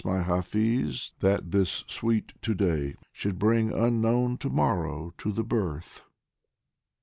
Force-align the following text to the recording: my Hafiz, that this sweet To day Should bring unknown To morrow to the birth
my 0.03 0.23
Hafiz, 0.23 1.13
that 1.19 1.51
this 1.51 1.83
sweet 1.85 2.33
To 2.41 2.55
day 2.55 2.95
Should 3.11 3.37
bring 3.37 3.71
unknown 3.71 4.39
To 4.39 4.49
morrow 4.49 5.13
to 5.19 5.31
the 5.31 5.43
birth 5.43 6.01